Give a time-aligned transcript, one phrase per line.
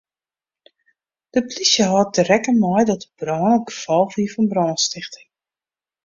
[1.35, 5.29] De plysje hâldt der rekken mei dat de brân it gefolch wie fan brânstichting.